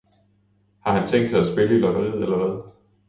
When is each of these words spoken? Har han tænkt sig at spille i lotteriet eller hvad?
Har 0.79 0.97
han 0.99 1.07
tænkt 1.07 1.29
sig 1.29 1.39
at 1.39 1.45
spille 1.45 1.75
i 1.75 1.79
lotteriet 1.79 2.23
eller 2.23 2.37
hvad? 2.37 2.71